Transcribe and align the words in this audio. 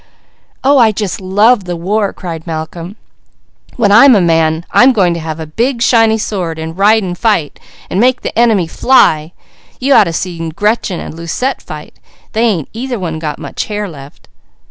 Oh 0.63 0.79
I 0.79 0.91
just 0.91 1.21
love 1.21 1.65
the 1.65 1.75
war!" 1.75 2.11
cried 2.11 2.47
Malcolm. 2.47 2.95
"When 3.75 3.91
I'm 3.91 4.15
a 4.15 4.19
man 4.19 4.65
I'm 4.71 4.93
going 4.93 5.13
to 5.13 5.19
have 5.19 5.39
a 5.39 5.45
big 5.45 5.83
shiny 5.83 6.17
sword, 6.17 6.57
and 6.57 6.75
ride, 6.75 7.03
and 7.03 7.15
fight, 7.15 7.59
and 7.87 7.99
make 7.99 8.21
the 8.21 8.35
enemy 8.35 8.65
fly! 8.65 9.31
You 9.79 9.93
ought 9.93 10.05
to 10.05 10.13
seen 10.13 10.49
Gretchen 10.49 10.99
and 10.99 11.13
Lucette 11.13 11.61
fight! 11.61 11.93
They 12.31 12.41
ain't 12.41 12.69
either 12.73 12.97
one 12.97 13.19
got 13.19 13.37
much 13.37 13.65
hair 13.65 13.87
left." 13.87 14.27